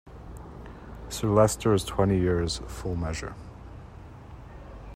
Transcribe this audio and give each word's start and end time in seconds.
Sir 1.09 1.27
Leicester 1.29 1.75
is 1.75 1.85
twenty 1.85 2.17
years, 2.17 2.57
full 2.67 2.95
measure. 2.95 3.35